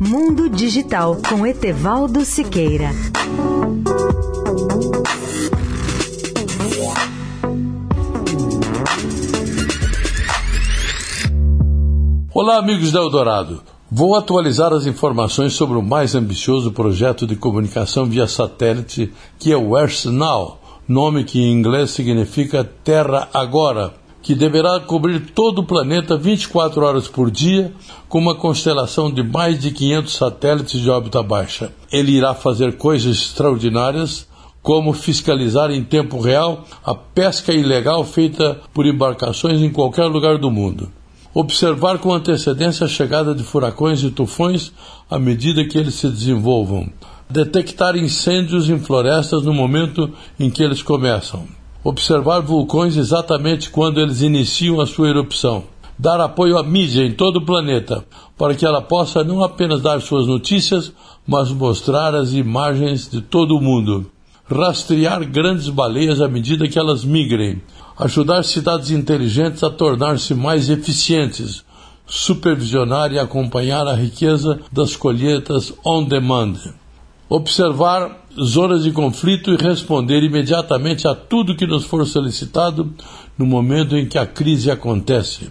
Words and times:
Mundo 0.00 0.48
Digital 0.48 1.16
com 1.28 1.46
Etevaldo 1.46 2.24
Siqueira. 2.24 2.90
Olá, 12.34 12.58
amigos 12.58 12.90
da 12.90 12.98
Eldorado. 12.98 13.62
Vou 13.90 14.16
atualizar 14.16 14.72
as 14.72 14.86
informações 14.86 15.52
sobre 15.52 15.78
o 15.78 15.82
mais 15.82 16.16
ambicioso 16.16 16.72
projeto 16.72 17.26
de 17.26 17.36
comunicação 17.36 18.06
via 18.06 18.26
satélite 18.26 19.12
que 19.38 19.52
é 19.52 19.56
o 19.56 19.78
Earth 19.78 20.06
Now, 20.06 20.58
nome 20.88 21.22
que 21.22 21.40
em 21.40 21.52
inglês 21.52 21.92
significa 21.92 22.64
Terra 22.64 23.28
Agora, 23.32 23.94
que 24.26 24.34
deverá 24.34 24.80
cobrir 24.80 25.20
todo 25.20 25.60
o 25.60 25.64
planeta 25.64 26.16
24 26.16 26.84
horas 26.84 27.06
por 27.06 27.30
dia 27.30 27.72
com 28.08 28.18
uma 28.18 28.34
constelação 28.34 29.08
de 29.08 29.22
mais 29.22 29.56
de 29.56 29.70
500 29.70 30.16
satélites 30.16 30.80
de 30.80 30.90
órbita 30.90 31.22
baixa. 31.22 31.72
Ele 31.92 32.10
irá 32.10 32.34
fazer 32.34 32.76
coisas 32.76 33.18
extraordinárias 33.18 34.26
como 34.60 34.92
fiscalizar 34.92 35.70
em 35.70 35.84
tempo 35.84 36.20
real 36.20 36.64
a 36.84 36.92
pesca 36.92 37.52
ilegal 37.52 38.02
feita 38.04 38.60
por 38.74 38.84
embarcações 38.84 39.62
em 39.62 39.70
qualquer 39.70 40.06
lugar 40.06 40.38
do 40.38 40.50
mundo. 40.50 40.90
Observar 41.32 42.00
com 42.00 42.12
antecedência 42.12 42.86
a 42.86 42.88
chegada 42.88 43.32
de 43.32 43.44
furacões 43.44 44.02
e 44.02 44.10
tufões 44.10 44.72
à 45.08 45.20
medida 45.20 45.64
que 45.64 45.78
eles 45.78 45.94
se 45.94 46.08
desenvolvam, 46.08 46.90
detectar 47.30 47.96
incêndios 47.96 48.68
em 48.68 48.78
florestas 48.80 49.44
no 49.44 49.54
momento 49.54 50.12
em 50.36 50.50
que 50.50 50.64
eles 50.64 50.82
começam, 50.82 51.46
observar 51.88 52.40
vulcões 52.40 52.96
exatamente 52.96 53.70
quando 53.70 54.00
eles 54.00 54.20
iniciam 54.20 54.80
a 54.80 54.86
sua 54.86 55.08
erupção, 55.08 55.62
dar 55.96 56.20
apoio 56.20 56.58
à 56.58 56.62
mídia 56.64 57.04
em 57.04 57.12
todo 57.12 57.36
o 57.36 57.44
planeta 57.44 58.04
para 58.36 58.56
que 58.56 58.66
ela 58.66 58.82
possa 58.82 59.22
não 59.22 59.40
apenas 59.40 59.80
dar 59.80 60.00
suas 60.02 60.26
notícias, 60.26 60.92
mas 61.24 61.48
mostrar 61.52 62.12
as 62.12 62.32
imagens 62.32 63.08
de 63.08 63.20
todo 63.20 63.56
o 63.56 63.60
mundo, 63.60 64.04
rastrear 64.50 65.24
grandes 65.30 65.68
baleias 65.68 66.20
à 66.20 66.26
medida 66.26 66.66
que 66.66 66.76
elas 66.76 67.04
migrem, 67.04 67.62
ajudar 67.96 68.42
cidades 68.42 68.90
inteligentes 68.90 69.62
a 69.62 69.70
tornar-se 69.70 70.34
mais 70.34 70.68
eficientes, 70.68 71.64
supervisionar 72.04 73.12
e 73.12 73.18
acompanhar 73.20 73.86
a 73.86 73.94
riqueza 73.94 74.58
das 74.72 74.96
colheitas 74.96 75.72
on 75.84 76.02
demand, 76.02 76.56
observar 77.28 78.24
zonas 78.38 78.84
de 78.84 78.92
conflito 78.92 79.52
e 79.52 79.56
responder 79.56 80.22
imediatamente 80.22 81.08
a 81.08 81.14
tudo 81.14 81.56
que 81.56 81.66
nos 81.66 81.84
for 81.84 82.06
solicitado 82.06 82.94
no 83.36 83.46
momento 83.46 83.96
em 83.96 84.06
que 84.06 84.18
a 84.18 84.26
crise 84.26 84.70
acontece, 84.70 85.50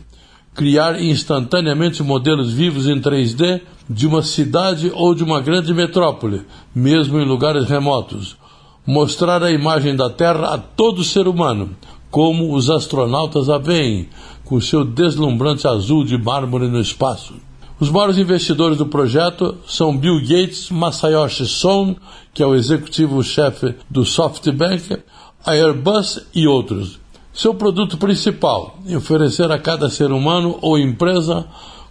criar 0.54 1.02
instantaneamente 1.02 2.02
modelos 2.02 2.54
vivos 2.54 2.88
em 2.88 3.00
3D 3.00 3.62
de 3.90 4.08
uma 4.08 4.22
cidade 4.22 4.92
ou 4.94 5.14
de 5.14 5.24
uma 5.24 5.42
grande 5.42 5.74
metrópole, 5.74 6.44
mesmo 6.74 7.20
em 7.20 7.26
lugares 7.26 7.66
remotos, 7.66 8.38
mostrar 8.86 9.44
a 9.44 9.52
imagem 9.52 9.96
da 9.96 10.10
Terra 10.10 10.54
a 10.54 10.58
todo 10.58 11.04
ser 11.04 11.28
humano, 11.28 11.76
como 12.10 12.56
os 12.56 12.70
astronautas 12.70 13.50
a 13.50 13.58
veem, 13.58 14.08
com 14.46 14.62
seu 14.62 14.86
deslumbrante 14.86 15.68
azul 15.68 16.06
de 16.06 16.18
mármore 16.18 16.68
no 16.68 16.80
espaço. 16.80 17.34
Os 17.78 17.90
maiores 17.90 18.18
investidores 18.18 18.78
do 18.78 18.86
projeto 18.86 19.58
são 19.68 19.98
Bill 19.98 20.22
Gates, 20.22 20.70
Masayoshi 20.70 21.46
Son, 21.46 21.98
que 22.34 22.42
é 22.42 22.46
o 22.46 22.56
executivo-chefe 22.56 23.76
do 23.90 24.06
SoftBank, 24.06 24.98
a 25.46 25.52
Airbus 25.52 26.26
e 26.34 26.48
outros. 26.48 27.00
Seu 27.34 27.54
produto 27.54 27.98
principal 27.98 28.80
é 28.88 28.96
oferecer 28.96 29.52
a 29.52 29.60
cada 29.60 29.90
ser 29.90 30.14
humano 30.14 30.58
ou 30.62 30.80
empresa 30.80 31.46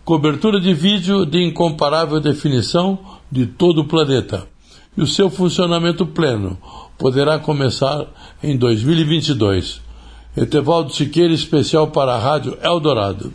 cobertura 0.07 0.59
de 0.59 0.73
vídeo 0.73 1.27
de 1.27 1.43
incomparável 1.43 2.19
definição 2.19 2.99
de 3.31 3.45
todo 3.45 3.83
o 3.83 3.85
planeta. 3.85 4.47
E 4.97 5.03
o 5.03 5.07
seu 5.07 5.29
funcionamento 5.29 6.07
pleno 6.07 6.57
poderá 6.97 7.39
começar 7.39 8.07
em 8.43 8.57
2022. 8.57 9.83
Etevaldo 10.35 10.95
Siqueira, 10.95 11.35
especial 11.35 11.89
para 11.89 12.15
a 12.15 12.19
Rádio 12.19 12.57
Eldorado. 12.63 13.35